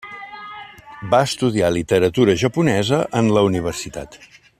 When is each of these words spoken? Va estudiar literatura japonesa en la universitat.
Va 1.11 1.19
estudiar 1.25 1.69
literatura 1.75 2.35
japonesa 2.45 3.03
en 3.21 3.31
la 3.37 3.45
universitat. 3.51 4.19